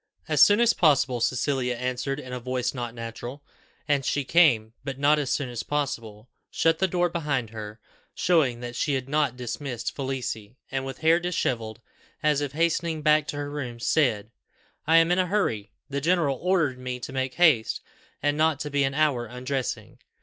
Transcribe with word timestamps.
"As 0.27 0.41
soon 0.41 0.59
as 0.59 0.73
possible," 0.73 1.21
Cecilia 1.21 1.75
answered 1.75 2.19
in 2.19 2.33
a 2.33 2.39
voice 2.39 2.73
not 2.73 2.95
natural. 2.95 3.43
And 3.87 4.03
she 4.03 4.23
came, 4.23 4.73
but 4.83 4.97
not 4.97 5.19
as 5.19 5.29
soon 5.29 5.47
as 5.47 5.61
possible 5.61 6.27
shut 6.49 6.79
the 6.79 6.87
door 6.87 7.07
behind 7.07 7.51
her, 7.51 7.79
showing 8.15 8.61
that 8.61 8.75
she 8.75 8.95
had 8.95 9.07
not 9.07 9.35
dismissed 9.37 9.95
Felicie, 9.95 10.57
and, 10.71 10.85
with 10.87 10.97
hair 11.01 11.19
dishevelled, 11.19 11.81
as 12.23 12.41
if 12.41 12.53
hastening 12.53 13.03
back 13.03 13.27
to 13.27 13.37
her 13.37 13.51
room, 13.51 13.79
said, 13.79 14.31
"I 14.87 14.97
am 14.97 15.11
in 15.11 15.19
a 15.19 15.27
hurry; 15.27 15.71
the 15.87 16.01
general 16.01 16.39
ordered 16.41 16.79
me 16.79 16.99
to 16.99 17.13
make 17.13 17.35
haste, 17.35 17.79
and 18.23 18.35
not 18.35 18.59
to 18.61 18.71
be 18.71 18.83
an 18.83 18.95
hour 18.95 19.27
undressing. 19.27 19.99